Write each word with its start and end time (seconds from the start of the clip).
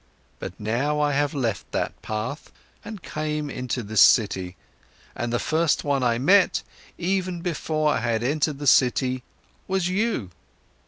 But 0.39 0.59
now, 0.59 0.99
I 0.99 1.11
have 1.11 1.35
left 1.35 1.71
that 1.73 2.01
path 2.01 2.51
and 2.83 3.03
came 3.03 3.51
into 3.51 3.83
this 3.83 4.01
city, 4.01 4.55
and 5.15 5.31
the 5.31 5.37
first 5.37 5.83
one 5.83 6.01
I 6.01 6.17
met, 6.17 6.63
even 6.97 7.41
before 7.41 7.91
I 7.93 7.99
had 7.99 8.23
entered 8.23 8.57
the 8.57 8.65
city, 8.65 9.21
was 9.67 9.89
you. 9.89 10.31